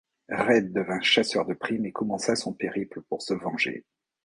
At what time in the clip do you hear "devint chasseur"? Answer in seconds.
0.73-1.45